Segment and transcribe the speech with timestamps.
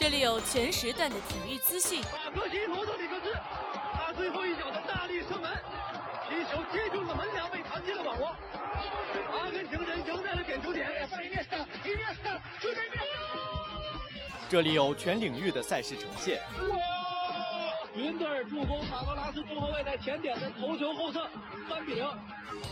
[0.00, 2.00] 这里有全时段的体育资讯。
[2.10, 3.34] 马克西罗德里克斯，
[3.92, 5.52] 他最后一脚的大力射门，
[6.26, 8.34] 皮球接中了门梁，被弹进了网窝。
[9.30, 10.88] 阿根廷人赢在了点球点。
[14.48, 16.40] 这里有全领域的赛事呈现。
[17.94, 21.28] 云德尔助攻马格拉斯中后卫在前点的头球后侧，
[21.68, 22.06] 三比零。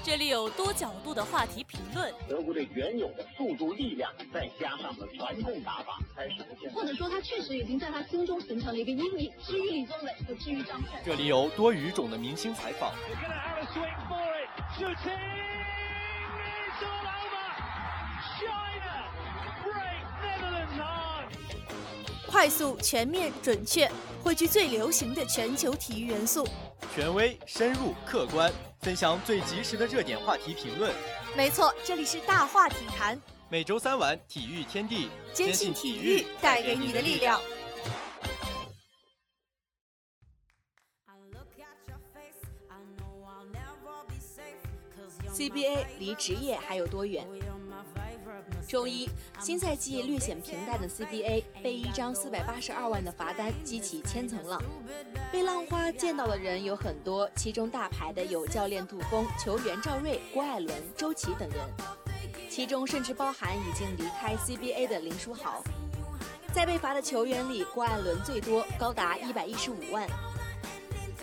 [0.04, 2.12] 这里有多角度的话题评论。
[2.28, 6.70] 德国队原有的速度、力量，再加上了传控打法，才实现。
[6.70, 9.32] 或者说，他确实已经在他心中形成了一个阴影。
[9.44, 11.00] 至于李宗伟，和至于张帅。
[11.04, 12.92] 这里有多语种的明星采访。
[22.26, 23.90] 快速、全面、准确，
[24.28, 26.46] 汇聚最流行的全球体育元素。
[26.94, 30.94] 权威、深入、客观，分享最及时的热点话题评论。
[31.34, 33.18] 没错，这里是大话体坛。
[33.48, 37.40] 每周三晚，体育天地，坚信体育带给你的力量。
[45.32, 47.26] CBA 离职业还有多远？
[48.68, 49.08] 周一，
[49.40, 54.62] 新赛季略显平淡的 CBA 被一张四百八十二万的罚单激起千层浪。
[55.32, 61.58] 被浪花溅到的人有很多，其中大牌的有教练杜锋、球员赵睿、郭艾伦、周琦等人，
[62.50, 65.64] 其中甚至包含已经离开 CBA 的林书豪。
[66.52, 70.06] 在被罚的球员里，郭艾伦最多，高达一百一十五万。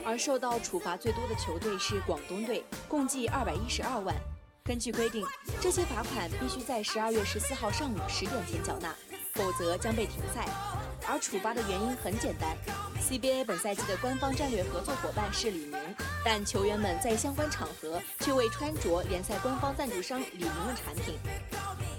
[0.04, 4.16] 而受到处罚最多的球队是广东队，共计二百一十二万。
[4.68, 5.24] 根据规定，
[5.62, 8.96] 这些罚款必须在十二月十四号上午十点前缴纳，
[9.32, 10.44] 否则将被停赛。
[11.08, 12.58] 而处罚的原因很简单
[13.00, 15.78] ，CBA 本赛季的官方战略合作伙伴是李宁，
[16.24, 21.20] 但球员们在相关场合却未穿着联赛官方赞助商李宁的产品。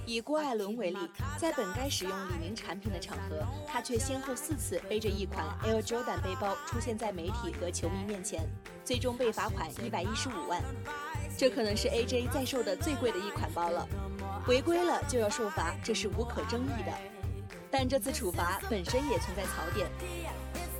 [0.05, 0.99] 以郭艾伦为例，
[1.39, 8.43] 在本该使用李宁产品的场合，他却先后四次背着一款 Air Jordan 背包出现在媒体和球迷面前，
[8.85, 10.61] 最终被罚款一百一十五万。
[11.37, 13.87] 这可能是 AJ 在售的最贵的一款包了，
[14.49, 16.93] 违规了就要受罚，这是无可争议的。
[17.71, 19.87] 但这次处罚本身也存在槽点。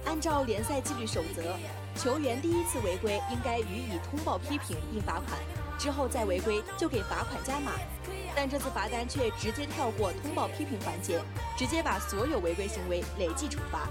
[0.07, 1.57] 按照联赛纪律守则，
[1.95, 5.39] 球员第一次违规应该予以通报批评并罚款，
[5.79, 7.73] 之后再违规就给罚款加码。
[8.35, 11.21] 但这次罚单却直接跳过通报批评环节，
[11.57, 13.89] 直接把所有违规行为累计处罚。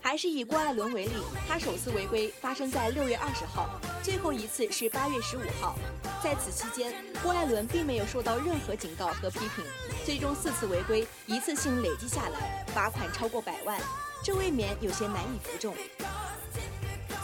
[0.00, 1.14] 还是以郭艾伦为例，
[1.48, 3.68] 他首次违规发生在六月二十号，
[4.04, 5.78] 最后一次是八月十五号。
[6.22, 6.92] 在此期间，
[7.22, 9.64] 郭艾伦并没有受到任何警告和批评，
[10.04, 13.80] 最终四次违规一次性累计下来，罚款超过百万，
[14.22, 15.74] 这未免有些难以服众。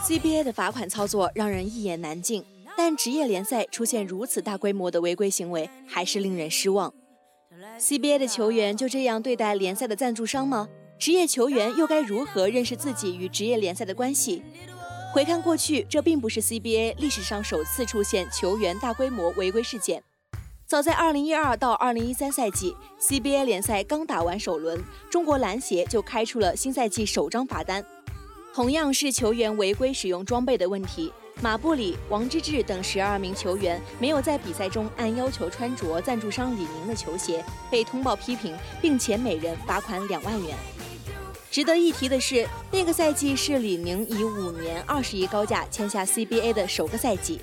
[0.03, 2.43] CBA 的罚款操作让人一言难尽，
[2.75, 6.91] 但职业联赛出现如此大规模的违规行为，还是令人失望。
[7.79, 10.67] CBA 的球员就这样对待联赛的赞助商吗？
[10.97, 14.41] 职业球员又该如何认识自己与职业联赛的关系？
[15.11, 20.01] 回看过去，这并不是 CBA 历史上首次出现球员大规模违规事件。
[20.65, 27.85] 早在2012到2013赛季，CBA 联赛刚打完首轮，中国篮协就开出了新赛季首张罚单。
[28.53, 31.11] 同样是球员违规使用装备的问题，
[31.41, 40.55] 马布里、王治郅等十二名球员没有在比赛中按要求穿着赞助商李宁的球鞋，被通报批评，并且每人罚款两万元。
[41.51, 47.41] 值得一提的是，那个赛季是李宁以五年二十亿高价签下 CBA 的首个赛季。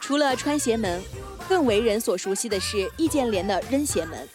[0.00, 1.02] 除了穿鞋门，
[1.46, 4.26] 更为人所熟悉的是易建联的扔鞋门。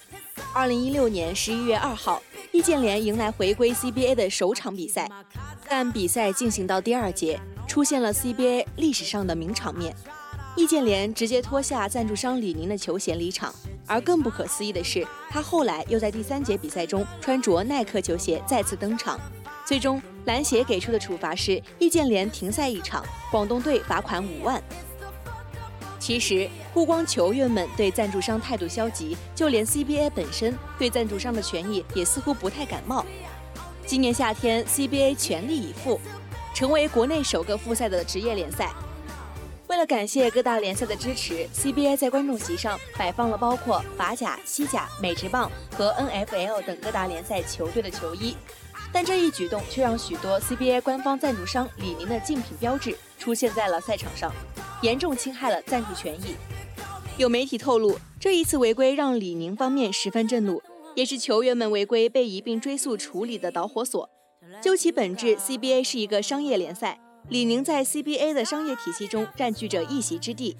[0.53, 2.21] 二零一六年十一月二号，
[2.51, 5.09] 易建联迎来回归 CBA 的首场比赛，
[5.67, 9.95] 但比赛进行到第二节，出现了 CBA 历史上的名场面。
[10.55, 13.55] 易建联直接脱下赞助商李宁的球鞋离场，
[13.87, 19.19] 而更不可思议的是，他后来又在第三节比赛中穿着耐克球鞋再次登场。
[19.65, 24.61] 最终，篮协给出的处罚是易建联停赛一场，广东队罚款五万。
[25.99, 33.05] 其实，不光球员们对赞助商态度消极，就连 CBA 本身对赞助商的权益也似乎不太感冒。
[33.85, 35.99] 今年夏天，CBA 全力以赴，
[36.53, 38.69] 成为国内首个复赛的职业联赛。
[39.67, 48.35] 为了感谢各大联赛的支持，CBA 在观众席上摆放了包括法甲、西甲、美职棒和 NFL 等各大联赛球队的球衣。
[48.91, 54.31] 但这一举动却让许多 CBA 官方赞助商李宁的竞品标志出现在了赛场上，
[54.81, 56.35] 严重侵害了赞助权益。
[57.17, 60.61] 有媒体透露，这一次违规让李宁方面十分震怒，
[60.93, 64.07] 也是球员们违规被一并追诉处理的导火索。
[64.61, 66.99] 究其本质，CBA 是一个商业联赛。
[67.29, 70.55] 李宁在 CBA 的商业体系中占据着一席之地。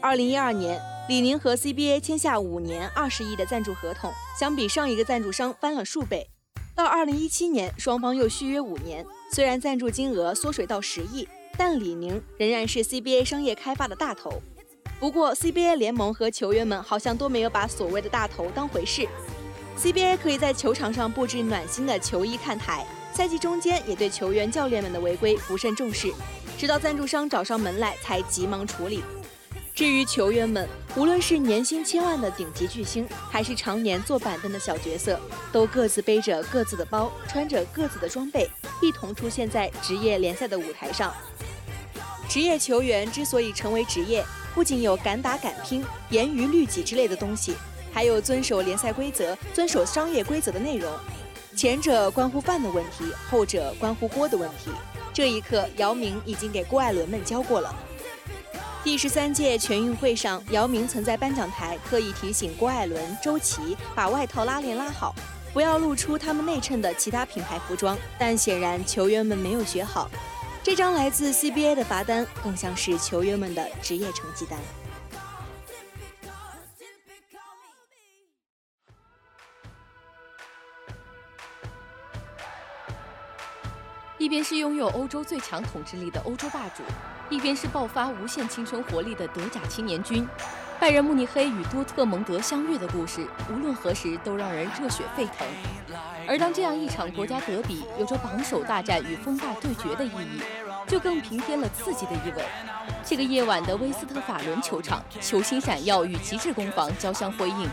[0.00, 6.28] 二零一二年，李宁和 CBA 签下五年二十亿的赞助合同，相比上一个赞助商翻了数倍。
[6.74, 14.40] 到二零一七年，双方又续约五年，虽然赞助金额缩水到十亿，但李宁仍然是 CBA 商业开发的大头。
[14.98, 19.06] 不过，CBA 联盟和球员们好像都没有把所谓的大头当回事。
[19.78, 26.12] CBA 可以在球场上布置暖心的球衣看台，赛季中间也对球员、教练们的违规不甚重视，
[26.56, 29.02] 直到赞助商找上门来才急忙处理。
[29.74, 35.18] 至于球员们，无论是年薪千万的顶级巨星，还是常年坐板凳的小角色，
[35.50, 38.48] 都各自背着各自的包，穿着各自的装备，
[38.82, 41.14] 一同出现在职业联赛的舞台上。
[42.28, 44.24] 职业球员之所以成为职业，
[44.54, 47.54] 不仅有敢打敢拼、严于律己之类的东西，
[47.92, 50.92] 还有遵守联赛规则、遵守商业规则的内容。
[51.56, 54.70] 前者关乎饭的问题，后者关乎锅的问题。
[55.12, 57.74] 这一刻，姚明已经给郭艾伦们教过了。
[58.84, 65.14] 第十三届全运会上，姚明曾在颁奖台特意提醒郭艾伦、周琦把外套拉链拉好，
[65.52, 67.98] 不要露出他们内衬的其他品牌服装。
[68.18, 70.08] 但显然球员们没有学好，
[70.62, 74.58] 这张来自 CBA 的罚单更像是球员们的职业成绩单。
[84.20, 86.82] 一边是拥有欧洲最强统治力的欧洲霸主。
[87.30, 90.28] 一边是爆发无限青春活力的德甲青年军，
[90.78, 95.46] 拜仁慕尼黑与多特蒙德相遇的故事，无论何时都让人热血沸腾。
[96.28, 100.42] 而当这样一场国家德比有着榜首大战与风大对决的意义，
[100.86, 102.44] 就更平添了刺激的意味。
[103.02, 107.66] 这个夜晚的威斯特法伦球场，球星闪耀与极致攻防交相辉映，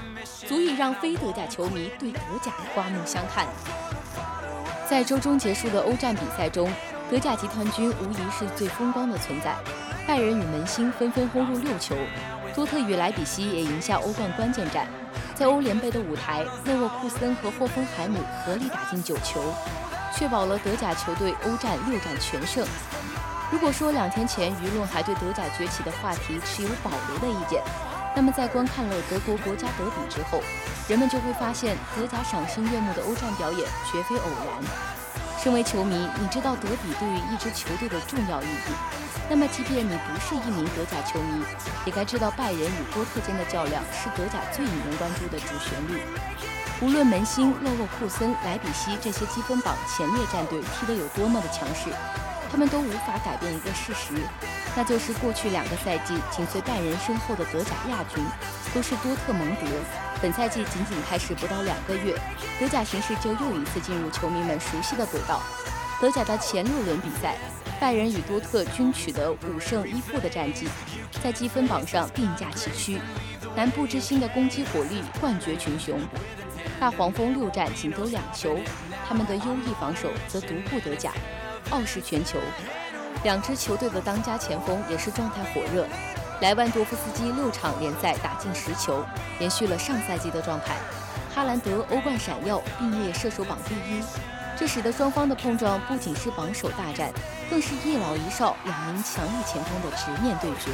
[0.47, 3.45] 足以让非德甲球迷对德甲刮目相看。
[4.89, 6.71] 在周中结束的欧战比赛中。
[7.09, 9.55] 德甲集团军无疑是最风光的存在，
[10.05, 11.95] 拜仁与门兴纷纷轰入六球，
[12.53, 14.85] 多特与莱比锡也赢下欧冠关键战。
[15.33, 19.41] 在欧联杯的舞台，勒沃库森和霍芬海姆合力打进九球，
[20.13, 22.67] 确保了德甲球队欧战六战全胜。
[23.49, 27.61] 如果说两天前舆论还对德甲崛起的话题持有保留的意见，
[28.13, 30.41] 那么在观看了德国国家德比之后，
[30.87, 34.63] 人们就会发现德甲赏心悦目的欧战表演绝非偶然。
[35.37, 38.71] 身为球迷，你知道德比对于一支球队的重要意义。
[39.29, 41.43] 那么，即便你不是一名德甲球迷，
[41.85, 46.01] 也该知道拜仁与多特间的较量是德甲最引人关注的主旋律。
[46.81, 51.91] 无论门兴、勒沃库森、莱比锡这些积分榜前列战队踢得有多么的强势，
[52.49, 54.13] 他们都无法改变一个事实，
[54.75, 58.25] 那就是过去两个赛季紧随拜仁身后的德甲亚军
[58.73, 59.67] 都是多特蒙德。
[60.19, 62.15] 本赛季仅仅开始不到两个月，
[62.59, 65.41] 德甲形势就又一次进入球迷们熟悉的轨道。
[66.01, 67.35] 德甲的前六轮比赛，
[67.79, 70.67] 拜仁与多特均取得五胜一负的战绩，
[71.23, 72.99] 在积分榜上并驾齐驱。
[73.55, 75.99] 南部之星的攻击火力冠绝群雄，
[76.79, 78.57] 大黄蜂六战仅得两球，
[79.07, 81.11] 他们的优异防守则独步德甲，
[81.69, 82.39] 傲视全球。
[83.23, 85.87] 两支球队的当家前锋也是状态火热。
[86.39, 89.03] 莱万多夫斯基六场联赛打进十球，
[89.39, 90.75] 延续了上赛季的状态。
[91.33, 94.03] 哈兰德欧冠闪耀，并列射手榜第一，
[94.55, 97.11] 这使得双方的碰撞不仅是榜首大战，
[97.49, 100.69] 更是一老一少两名强力前锋的直面对决。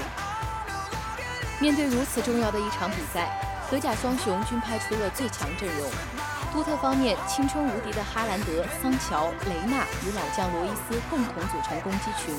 [1.60, 3.32] 面对如此重要的一场比赛，
[3.72, 5.90] 德甲双雄均派出了最强阵容。
[6.52, 12.36] 多特方面，青春无敌的哈兰德、桑乔、雷纳与老将罗伊斯共同组成攻击群。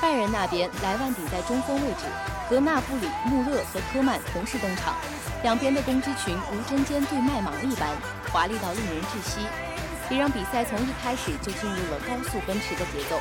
[0.00, 2.04] 拜仁那边，莱万顶在中锋位置，
[2.48, 4.94] 格纳布里、穆勒和科曼同时登场，
[5.42, 7.90] 两边的攻击群如针尖对麦芒一般，
[8.32, 9.40] 华丽到令人窒息，
[10.08, 13.18] 也让比赛从一开始就进入了高速奔驰的节奏。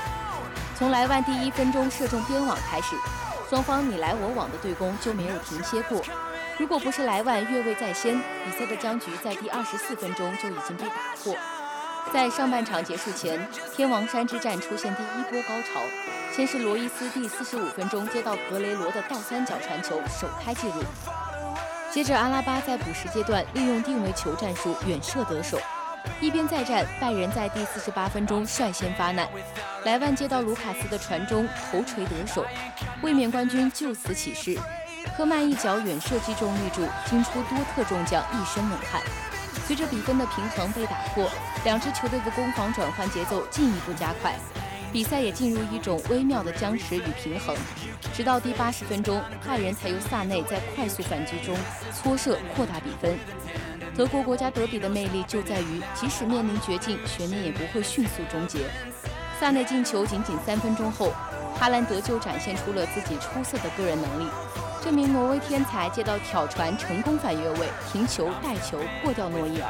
[0.78, 2.96] 从莱万第一分钟射中边网开始，
[3.50, 6.00] 双方你来我往的对攻就没有停歇过。
[6.60, 10.94] 如果不是莱万越位在先，比赛的僵局在第二十四分钟就已经被打
[11.24, 11.36] 破。
[12.14, 13.40] 在上半场结束前，
[13.76, 15.82] 天王山之战出现第一波高潮。
[16.36, 20.84] 先是罗伊斯第四十五分钟接到格雷罗的倒三角传球，首开纪录。
[21.92, 25.60] 接着阿拉巴在补时阶段利用定位球战术远射得手。
[26.22, 29.28] 一边再战，拜仁在第四十八分钟率先发难，
[29.84, 32.46] 莱万接到卢卡斯的传中头锤得手，
[33.02, 34.58] 卫冕冠军就此起势。
[35.16, 39.02] 科曼一脚远射击中立柱，惊出多特众将一身冷汗。
[39.68, 41.30] 随着比分的平衡被打破，
[41.66, 44.34] 两支球队的攻防转换节奏进一步加快。
[44.94, 47.54] 比赛也进入一种微妙的僵持与平衡，
[48.16, 51.54] 直到第八十分钟，拜仁才由萨内在快速反击中
[51.94, 53.20] 搓射扩大比分。
[53.94, 58.60] 德国国家德比的魅力就在于，即使面临绝境，悬念也不会迅速终结。
[59.38, 61.12] 萨内进球仅仅三分钟后，
[61.60, 64.30] 哈兰德就展现出了自己出色的个人能力。
[64.84, 69.70] 这名挪威天才接到挑传，成功反越位，停球带球，过掉诺伊尔。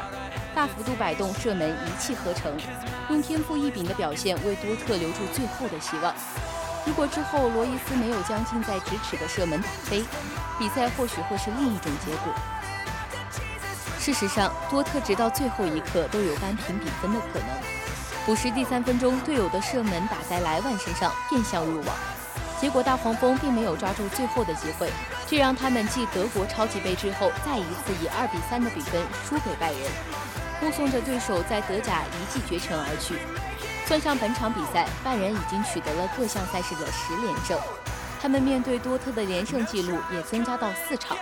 [0.54, 2.52] 大幅度摆动射门一气呵成，
[3.08, 6.14] 用天赋异禀的表现为多特留住最后的希望。
[6.86, 10.04] 如果之后罗伊斯没有将近在咫尺的射门打飞，
[10.58, 12.32] 比赛或许会是另一种结果。
[13.98, 17.48] 事实上，多特直到最后一刻都有扳平比分的可能。
[18.24, 21.96] 补时第三分钟，队友的射门打在莱万身上，变相入网。
[22.60, 24.90] 结果大黄蜂并没有抓住最后的机会，
[25.26, 29.80] 这让他们继德国超级杯之后，再一次以二比三的比分输给拜仁，
[30.60, 33.14] 目送着对手在德甲一骑绝尘而去。
[33.86, 37.58] 算上本场比赛，拜仁已经取得了各项赛事的十连胜，
[38.20, 41.16] 他们面对多特的连胜纪录也增加到四场。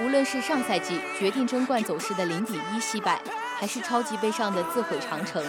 [0.00, 3.20] 无论是上赛季决定争冠走势的零比一惜败，
[3.58, 5.42] 还是超级杯上的自毁长城，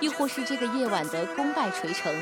[0.00, 2.12] 亦或是这个夜晚的功败垂成，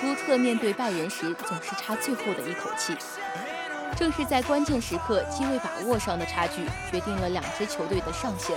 [0.00, 2.96] 多特面对拜仁时总是差最后的一口气。
[3.96, 8.56] 正是在关键时刻机会把握上的差距，决定了两支球队的上限。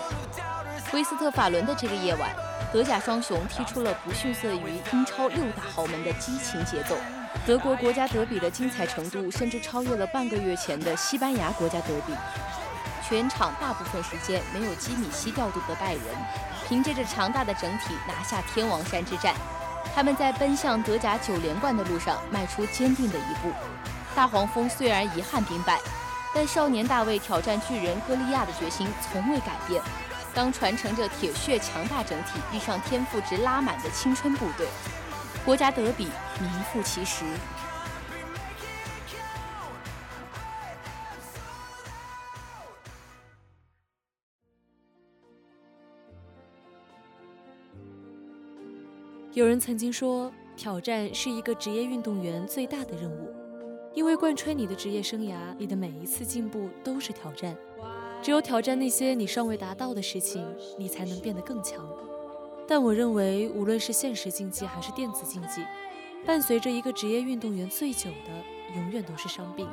[0.93, 2.31] 威斯特法伦的这个夜晚，
[2.73, 6.95] 德甲双雄踢出了不逊色于英超六大豪门的激情节奏。
[7.45, 12.13] 德国国家德比的精彩程度，甚至超越了半个月前的西班牙国家德比。
[13.07, 16.01] 全场大部分时间没有基米希调度的拜仁，
[16.67, 19.35] 凭借着强大的整体拿下天王山之战。
[19.95, 23.51] 他们在奔向德甲九连冠的路上迈出坚定的一步。
[24.15, 25.79] 大黄蜂虽然遗憾兵败，
[26.33, 29.81] 但少年大卫挑战巨人歌利亚的决心从未改变。
[30.33, 34.67] 当传承着铁血强大整体遇上天赋值拉满的青春部队，
[35.43, 37.23] 国家德比名副其实。
[49.37, 53.31] 有人曾经说，挑战是一个职业运动员最大的任务，
[53.93, 57.55] 因为贯穿你的职业生涯，你的每一次进步都是挑战。
[58.19, 60.43] 只有挑战那些你尚未达到的事情，
[60.75, 61.87] 你才能变得更强。
[62.67, 65.61] 但我认为，无论是现实竞技还是电子竞技，
[66.25, 69.67] 伴随着一个职业运动员最久的，永远都是伤病。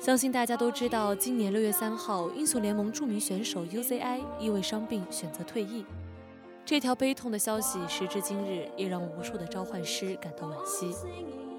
[0.00, 5.84] 相信大家都知道，今年六月三号，英雄联盟著名选手 UZI 因为伤病选择退役。
[6.70, 10.94] 这条悲痛的消息，时至今日也让无数的召唤师感到惋惜。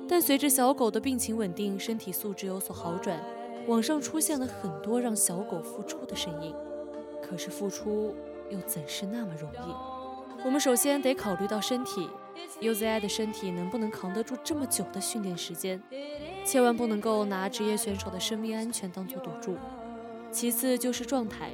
[0.08, 3.22] 但随着小狗的病情稳定，身体素质有所好转，
[3.68, 6.56] 网上出现了很多让小狗复出的身影。
[7.22, 8.16] 可是复出
[8.50, 10.46] 又怎是那么容易？
[10.46, 12.10] 我们首先得考虑到身体
[12.62, 15.84] ，UZI 的身体能不能扛得住这么久的训练时间？
[16.46, 19.58] 千万不能够拿职业选手的生命安全当做赌注。
[20.32, 21.52] 其次就是状态。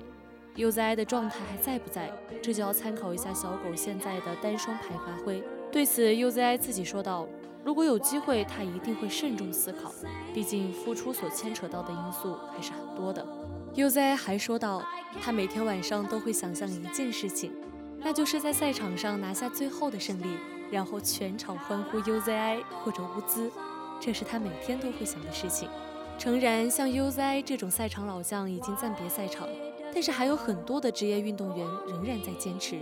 [0.57, 2.11] UZI 的状态还在不在？
[2.41, 5.43] 这就要参考一下小狗现在的单双排发挥。
[5.71, 7.27] 对此，UZI 自己说道
[7.63, 9.93] ：“如果有机会，他一定会慎重思考，
[10.33, 13.23] 毕竟复出所牵扯到的因素还是很多的。
[13.75, 14.81] ”UZI 还说道
[15.21, 17.51] ：“他每天晚上都会想象一件事情，
[17.99, 20.37] 那就是在赛场上拿下最后的胜利，
[20.71, 23.51] 然后全场欢呼 UZI 或者乌兹，
[23.99, 25.69] 这是他每天都会想的事情。”
[26.17, 29.47] 诚然，像 UZI 这种赛场老将已经暂别赛场。
[29.97, 32.77] 但是还有很多的职业运动员仍然在坚持。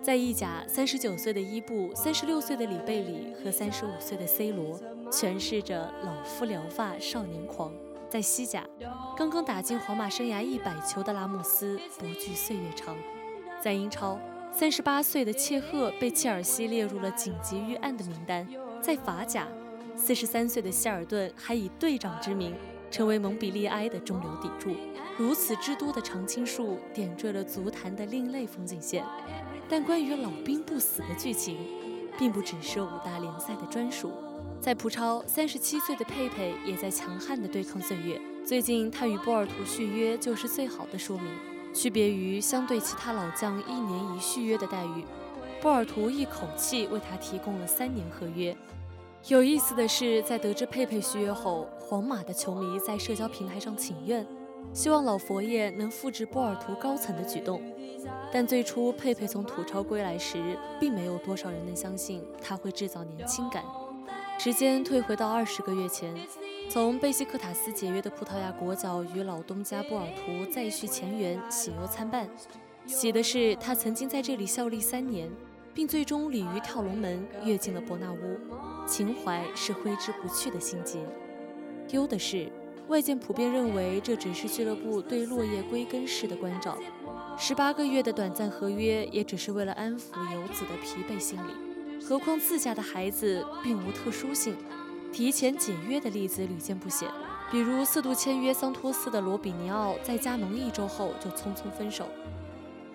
[0.00, 4.78] 在意甲，三十九岁的伊布、三十六岁的里贝里和三十五岁的 C 罗
[5.10, 7.72] 诠释着老夫聊发少年狂。
[8.08, 8.64] 在西甲，
[9.16, 12.96] 刚刚打进皇马生涯一百球的拉莫斯不惧岁月长。
[13.60, 14.16] 在英超，
[14.52, 18.46] 三十八岁的切赫被切尔西列入了紧急预案的名单。
[18.80, 19.48] 在法甲，
[19.96, 22.54] 四十三岁的希尔顿还以队长之名
[22.90, 24.74] 成为蒙彼利埃的中流砥柱。
[25.16, 29.04] 如此之多的常青树点缀了足坛的另类风景线，
[29.68, 31.56] 但关于老兵不死的剧情，
[32.18, 34.12] 并不只是五大联赛的专属。
[34.60, 38.20] 在葡超，三十七岁的佩佩也在强悍地对抗岁月。
[38.44, 41.26] 最近他与波尔图续约，就是最好的说明。
[41.72, 45.04] 区别于相对其他老将一年一续约的待遇，
[45.60, 48.56] 波尔图一口气为他提供了三年合约。
[49.28, 54.26] 有意思的是，在得知佩佩续约后，皇马的球迷在社交平台上请愿。
[54.74, 57.62] 希望老佛爷能复制波尔图高层的举动，
[58.30, 63.64] 但最初佩佩从土超归来时，并没有多少人能相信他会制造年轻感。
[64.38, 66.14] 时间退回到二十个月前，
[66.68, 72.28] 从贝西克塔斯解约的葡萄牙国脚与老东家波尔图再续前缘，喜忧参半。
[72.84, 75.30] 喜的是他曾经在这里效力三年，
[75.74, 78.38] 并最终鲤鱼跳龙门跃进了伯纳乌，
[78.86, 81.04] 情怀是挥之不去的心结。
[81.90, 82.50] 忧的是。
[82.88, 86.76] 外界普遍认为，这只是俱乐部对落叶归根式的关照。
[87.38, 90.02] 十八个月的短暂合约，也只是为了安抚
[90.34, 92.04] 游子的疲惫心理。
[92.04, 94.54] 何况自家的孩子并无特殊性，
[95.10, 97.08] 提前解约的例子屡见不鲜。
[97.50, 102.06] 比如四度签约桑托斯的罗比尼奥，在加盟一周后就匆匆分手。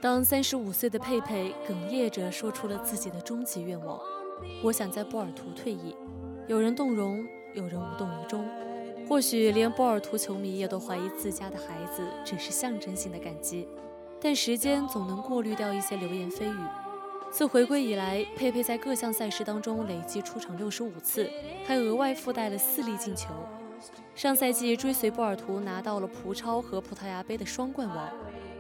[0.02, 4.00] 当三十五岁的佩佩哽咽着说出了自己的终极愿望
[4.64, 5.94] ：“我想在波尔图退役。”
[6.48, 8.48] 有人动容，有人无动于衷。
[9.10, 13.68] 或许连波尔图球迷也都怀疑自家的孩子只是象征性的感激。
[14.22, 16.68] 但时间总能过滤掉一些流言蜚语。
[17.30, 21.30] 自回归以来，佩佩在各项赛事当中累计出场六十五次，
[21.66, 23.30] 还额外附带了四粒进球。
[24.16, 28.10] 上赛季追随波尔图拿到了葡超和葡萄牙杯的双冠王，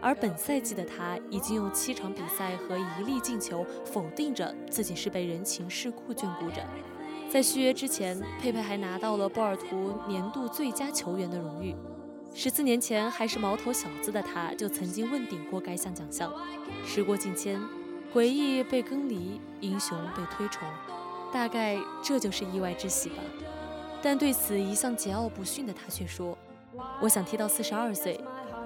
[0.02, 6.64] 而本赛季的他已经用七场比赛和一粒进球否定着自己是被人情世故眷顾着。
[7.30, 11.76] 在续约之前，佩佩还拿到了波尔图年度最佳球员的荣誉。
[12.34, 16.32] 十四年前还是毛头小子的他，就曾经问鼎过该项奖项。
[16.86, 17.60] 时过境迁。
[18.12, 20.68] 回忆被更离，英雄被推崇，
[21.32, 23.18] 大概这就是意外之喜吧。
[24.02, 26.36] 但对此一向桀骜不驯的他却说
[27.04, 28.20] ：“我想踢到四十二岁，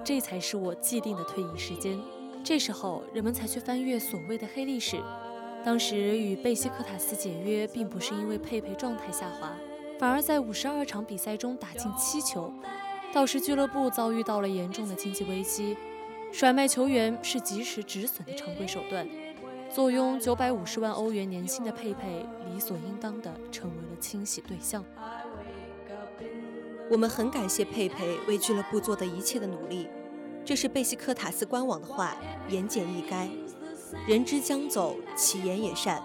[0.03, 1.99] 这才是我既定的退役时间。
[2.43, 5.01] 这时候人们才去翻阅所谓的黑历史。
[5.63, 9.53] 当时与贝西克塔斯解约，并不是因为佩佩状态下滑，
[9.97, 12.51] 反而在五十二场比赛中打进七球。
[13.13, 15.77] 倒是俱乐部遭遇到了严重的经济危机，
[16.31, 19.07] 甩卖球员是及时止损的常规手段。”
[19.73, 24.83] 坐拥九百五十万欧元年薪的佩佩，理所应当的成为了清洗对象。
[26.91, 29.87] 我们很感谢佩佩为俱乐部做的一切的努力，
[30.43, 32.15] 这是贝西克塔斯官网的话，
[32.49, 33.29] 言简意赅。
[34.07, 36.03] 人之将走，其言也善。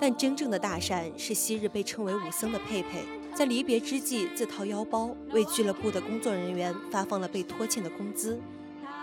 [0.00, 8.40] 但真正的大善是昔日被称为武僧的佩佩，在离别之际自掏腰包为俱乐部的工作人员发放了被拖欠的工资。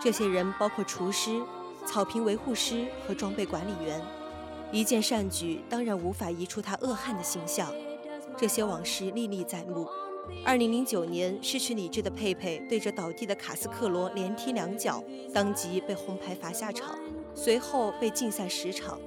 [0.01, 1.41] 这些人包括厨师。
[1.85, 3.99] 草坪维护师和装备管理员，
[4.69, 7.73] 一件善举当然无法移除他恶汉的形象。
[8.37, 9.87] 这些往事历历在目。
[10.45, 16.97] 二零零九年失去理智的佩佩对着倒地的卡斯克罗连踢两脚，当即被红牌罚下场，
[17.35, 18.99] 随后被禁赛十场。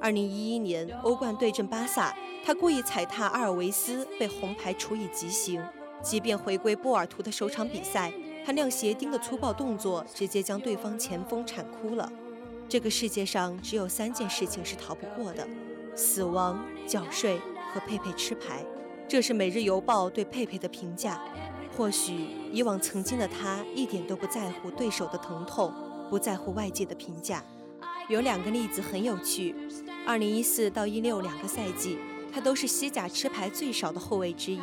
[0.00, 5.62] 二零一一年欧冠对阵巴萨，他故意踩踏阿尔维斯，被红牌处以极刑。
[6.02, 8.12] 即便回归波尔图的首场比赛。
[8.46, 12.10] 他亮鞋钉的粗暴动作，直接将对方前锋铲哭了。
[12.66, 15.46] 这个世界上只有三件事情是逃不过的：
[15.94, 17.38] 死亡、缴税
[17.74, 18.64] 和佩佩吃牌。
[19.08, 21.18] 这是《每日邮报》对佩佩的评价。
[21.74, 25.72] 或许以往曾经的他一点都不在乎对手的疼痛，
[26.10, 27.42] 不在乎外界的评价。
[28.10, 29.54] 有两个例子很有趣
[30.06, 31.96] ：2014到16两个赛季，
[32.30, 34.60] 他都是西甲吃牌最少的后卫之一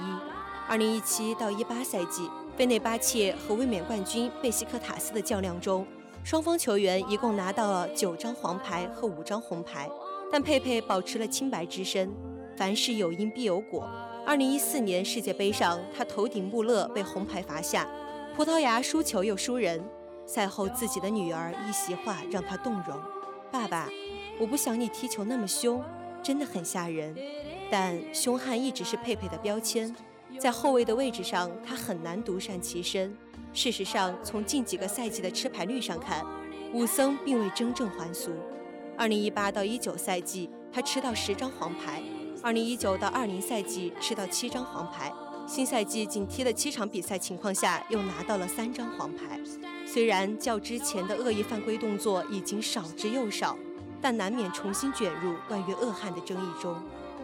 [0.70, 2.30] ；2017到18赛季。
[2.56, 5.86] 费内巴切和卫冕冠军贝西克塔斯的较量中，
[6.24, 9.90] 双方球员一共拿到了九张黄牌和五张红牌，
[10.32, 12.10] 但佩佩保持了清白之身。
[12.56, 13.86] 凡事有因必有果。
[14.26, 17.88] 二零一四年世界杯上，他头顶穆勒被红牌罚下，
[18.36, 19.80] 葡萄牙输球又输人。
[20.26, 23.00] 赛后，自己的女儿一席话让他动容
[23.52, 23.88] ：“爸爸，
[24.40, 25.80] 我不想你踢球那么凶，
[26.24, 27.16] 真的很吓人。
[27.70, 29.96] 但凶悍一直是佩佩的标签。”
[30.40, 33.16] 在后卫的位置上，他很难独善其身。
[33.54, 36.26] 事实上，从近几个赛季的吃牌率上看，
[36.74, 38.32] 武僧并未真正还俗。
[38.98, 42.02] 2018到19赛季，他吃到十张黄牌
[42.46, 45.12] ；2019到20赛季吃到七张黄牌。
[45.48, 49.40] 新赛季仅踢了七场比赛情况下，又拿到了三张黄牌。
[49.84, 53.58] 虽然较之前的恶意犯规动作已经少之又少，
[54.00, 56.76] 但难免重新卷入关于恶汉的争议中。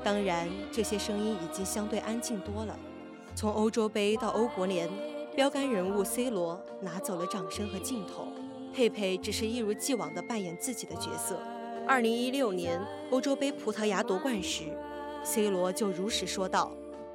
[0.03, 2.75] 当然，这些声音已经相对安静多了。
[3.35, 4.89] 从欧洲杯到欧国联，
[5.35, 8.27] 标杆人物 C 罗拿走了掌声和镜头，
[8.73, 11.39] 佩佩只是一如既往地扮演自己的角色。
[11.87, 12.79] 二零一六年
[13.09, 14.63] 欧洲杯葡萄牙夺冠时
[15.23, 16.71] ，C 罗就如实说道：“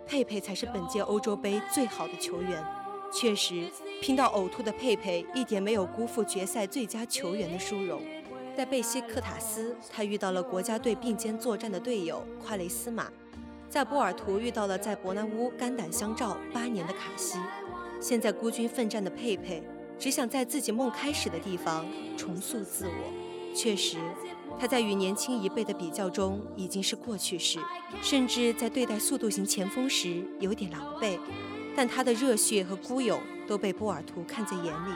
[0.06, 2.64] 佩佩才是本届欧洲杯最好的球员。”
[3.12, 3.68] 确实，
[4.02, 8.02] 拼到呕吐的佩佩一点没有辜负决赛最佳球员的殊荣。
[8.56, 13.10] 在贝西克塔斯，他遇到了国家队并肩作战的队友夸雷斯马。
[13.68, 17.38] 在波尔图遇到了在伯纳乌肝胆相照八年的卡西，
[18.00, 19.62] 现在孤军奋战的佩佩
[19.98, 23.54] 只想在自己梦开始的地方重塑自我。
[23.54, 23.98] 确实，
[24.58, 27.58] 他在与年轻一辈的比较中已经是过去式，
[28.02, 31.18] 甚至在对待速度型前锋时有点狼狈。
[31.76, 34.94] 但他的热血和孤勇都被波尔图看在眼里。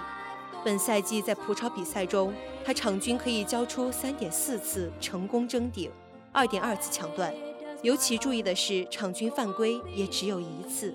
[0.65, 2.33] 本赛季在葡超比赛中，
[2.65, 5.91] 他场均可以交出三点四次成功争顶，
[6.33, 7.35] 二点二次抢断。
[7.83, 10.95] 尤其注意的是，场均犯规也只有一次。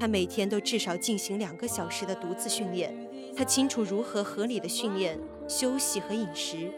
[0.00, 2.94] 他每天都至少进行两个小时的独自训练，
[3.36, 6.70] 他清楚如何合理的训练、休息和饮食。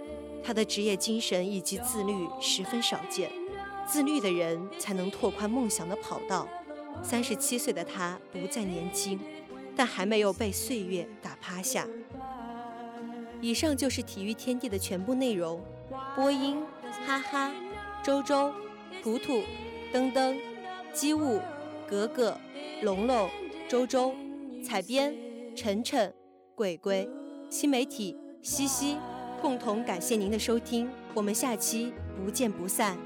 [0.42, 3.30] 他的职业精神以及自律十分少见，
[3.86, 6.46] 自律的人才能拓宽梦想的跑道。
[7.02, 9.18] 三十七岁的他不再年轻，
[9.76, 11.86] 但还没有被岁月打趴下。
[13.40, 15.62] 以上就是体育天地的全部内容。
[16.14, 16.62] 播音：
[17.06, 17.52] 哈哈、
[18.02, 18.52] 周周、
[19.02, 19.42] 图图、
[19.92, 20.36] 噔噔、
[20.92, 21.40] 机务、
[21.88, 22.36] 格格、
[22.82, 23.30] 龙龙、
[23.68, 24.12] 周周；
[24.62, 25.14] 采编：
[25.56, 26.12] 晨晨、
[26.54, 27.08] 鬼鬼；
[27.48, 28.96] 新媒体：西西。
[29.40, 32.96] 共同感谢您的收听，我们下期不见不散。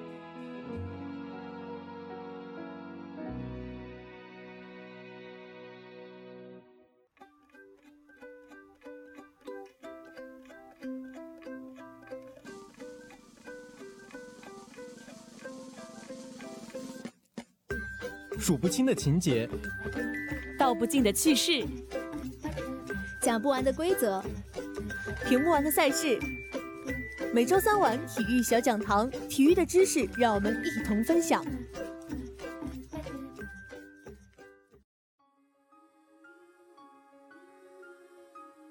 [18.37, 19.49] 数不清的情节，
[20.59, 21.65] 道不尽的趣事，
[23.23, 24.23] 讲不完的规则，
[25.27, 26.19] 屏幕完的赛事。
[27.33, 31.45] 每周三晚体育小讲堂，体育的知识让我们一同分享。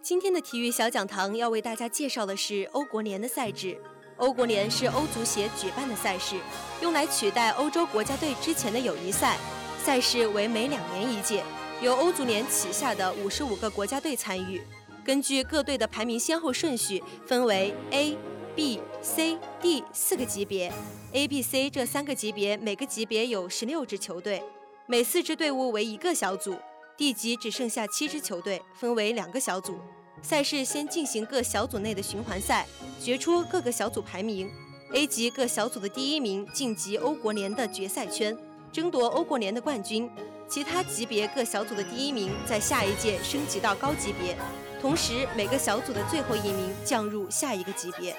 [0.02, 3.78] 今天的体育小讲堂要为大家介绍的是欧国联的赛制。
[4.18, 6.36] 欧国联是欧足协举办的赛事，
[6.82, 9.38] 用来取代欧洲国家队之前的友谊赛。
[9.84, 11.44] 赛事为每两年一届，
[11.82, 14.62] 由欧足联旗下的五十五个国家队参与。
[15.06, 18.18] 根据各队的排名先后顺序，分为 A、
[18.56, 20.72] B、C、D 四个级别。
[21.12, 24.42] A、B、C 这三个级别，每个级别有十六支球队，
[24.86, 26.56] 每四支队伍为一个小组。
[26.96, 29.78] D 级只剩下七支球队，分为两个小组。
[30.22, 32.66] 赛事先进行各小组内的循环赛，
[33.02, 34.50] 决出各个小组排名。
[34.94, 38.38] A 级各小组的第一名晋级欧国联的决赛圈。
[38.72, 40.10] 争夺欧国联的冠军，
[40.48, 44.36] 其他级别各小组的第一名在下一届升级到高级别，
[44.84, 48.14] 同时每个小组的最后一名降入下一个级别。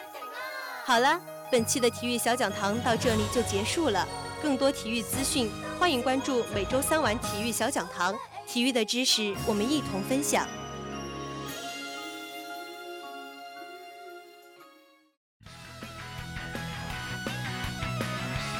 [0.82, 1.20] 好了，
[1.52, 4.08] 本期的体育小讲堂到这里就结束了。
[4.42, 8.14] 更多体育资讯，欢迎关注每周三晚体育小讲堂，
[8.46, 10.48] 体育的知识我们一同分享。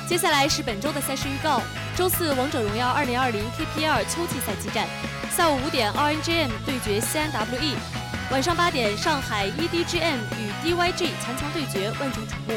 [0.06, 1.62] 接下来是本周的赛事预告。
[1.96, 4.86] 周四，王者荣耀2020 KPL 秋季赛季战，
[5.34, 7.74] 下午五点，RNGM 对决西安 WE；
[8.30, 12.54] 晚上八点，上海 EDGM 与 DYG 强强对决，万众瞩目。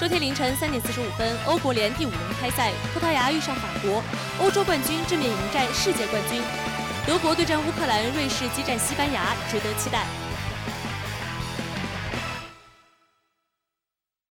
[0.00, 4.00] 周天凌晨三点四十五分，欧国联第五轮开赛，葡萄牙遇上法国，
[4.40, 6.40] 欧洲冠军正面迎战世界冠军。
[7.06, 10.06] 德国对战乌克兰，瑞士激战西班牙，值得期待。